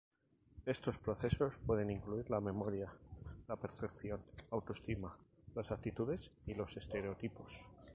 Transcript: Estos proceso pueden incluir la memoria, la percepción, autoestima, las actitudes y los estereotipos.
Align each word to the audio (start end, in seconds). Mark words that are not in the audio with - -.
Estos 0.65 0.97
proceso 0.97 1.47
pueden 1.67 1.91
incluir 1.91 2.27
la 2.31 2.41
memoria, 2.41 2.91
la 3.47 3.55
percepción, 3.55 4.19
autoestima, 4.49 5.15
las 5.53 5.71
actitudes 5.71 6.31
y 6.47 6.55
los 6.55 6.75
estereotipos. 6.75 7.67